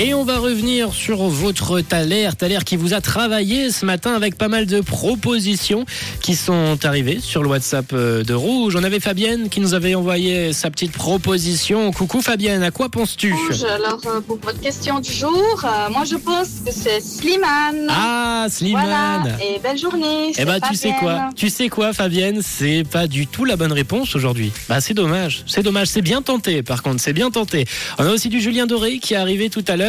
[0.00, 4.38] Et on va revenir sur votre Thaler, Thaler qui vous a travaillé ce matin avec
[4.38, 5.86] pas mal de propositions
[6.22, 8.76] qui sont arrivées sur le WhatsApp euh, de Rouge.
[8.76, 11.90] On avait Fabienne qui nous avait envoyé sa petite proposition.
[11.90, 13.32] Coucou Fabienne, à quoi penses-tu?
[13.32, 17.88] Rouge, alors euh, pour votre question du jour, euh, moi je pense que c'est Slimane.
[17.90, 20.28] Ah, Slimane Voilà, et belle journée.
[20.28, 21.30] Eh c'est ben tu sais quoi?
[21.34, 22.40] Tu sais quoi Fabienne?
[22.40, 24.52] C'est pas du tout la bonne réponse aujourd'hui.
[24.68, 27.66] Bah c'est dommage, c'est dommage, c'est bien tenté par contre, c'est bien tenté.
[27.98, 29.87] On a aussi du Julien Doré qui est arrivé tout à l'heure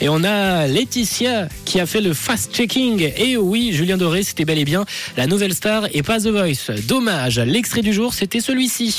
[0.00, 3.12] et on a Laetitia qui a fait le fast-checking.
[3.16, 4.84] Et oui, Julien Doré, c'était bel et bien
[5.16, 6.70] la nouvelle star et pas The Voice.
[6.86, 8.96] Dommage, l'extrait du jour, c'était celui-ci.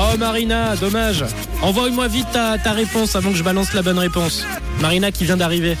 [0.00, 1.24] Oh Marina, dommage.
[1.60, 4.44] Envoie-moi vite ta, ta réponse avant que je balance la bonne réponse.
[4.80, 5.76] Marina qui vient d'arriver.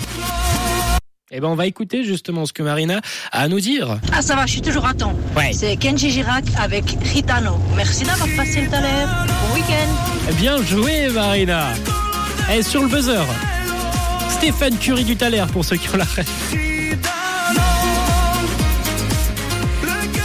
[1.30, 3.98] Eh ben on va écouter justement ce que Marina a à nous dire.
[4.14, 5.14] Ah ça va, je suis toujours à temps.
[5.36, 5.50] Ouais.
[5.52, 7.58] C'est Kenji Girac avec Ritano.
[7.76, 9.06] Merci d'avoir passé le talent.
[9.26, 10.32] Bon week-end.
[10.38, 11.66] Bien joué Marina.
[12.56, 13.26] Et sur le buzzer.
[14.30, 16.54] Stéphane Curie du Thaler pour ceux qui ont la ref.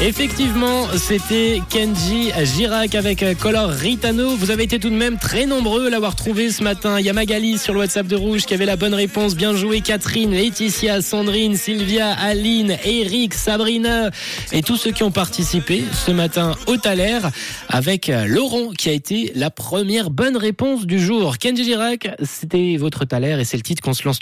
[0.01, 4.35] Effectivement, c'était Kenji Girac avec Color Ritano.
[4.35, 6.99] Vous avez été tout de même très nombreux à l'avoir trouvé ce matin.
[6.99, 9.35] Il sur le WhatsApp de Rouge qui avait la bonne réponse.
[9.35, 14.09] Bien joué Catherine, Laetitia, Sandrine, Sylvia, Aline, Eric, Sabrina
[14.51, 17.19] et tous ceux qui ont participé ce matin au Thaler
[17.69, 21.37] avec Laurent qui a été la première bonne réponse du jour.
[21.37, 24.11] Kenji Girac, c'était votre Thaler et c'est le titre qu'on se lance